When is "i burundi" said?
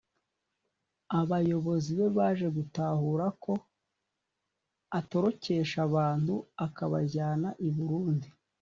7.67-8.27